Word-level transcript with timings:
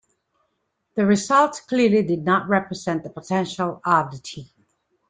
The 0.95 1.05
results 1.05 1.59
clearly 1.59 2.01
did 2.01 2.25
not 2.25 2.49
represent 2.49 3.03
the 3.03 3.11
potential 3.11 3.81
of 3.85 4.09
the 4.09 4.17
team. 4.17 4.49